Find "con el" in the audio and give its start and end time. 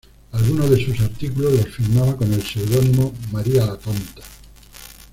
2.17-2.41